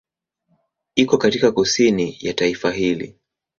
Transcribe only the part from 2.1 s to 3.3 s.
ya taifa hili.